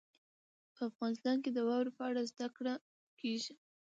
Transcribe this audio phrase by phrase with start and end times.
[0.75, 2.73] په افغانستان کې د واورې په اړه زده کړه
[3.19, 3.53] کېږي.